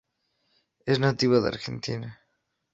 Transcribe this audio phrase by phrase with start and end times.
[0.87, 2.19] Es nativa de Argentina.